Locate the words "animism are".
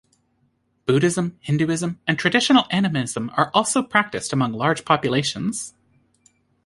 2.71-3.51